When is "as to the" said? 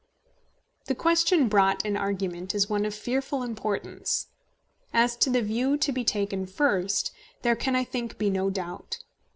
4.91-5.43